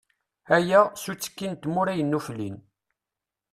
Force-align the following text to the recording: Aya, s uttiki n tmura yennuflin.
Aya, 0.55 0.81
s 1.01 1.03
uttiki 1.11 1.47
n 1.49 1.53
tmura 1.55 1.93
yennuflin. 1.97 2.55